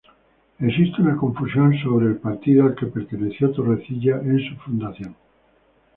[0.59, 5.15] Existe una confusión acerca del partido al que perteneció Torrecilla en su fundación.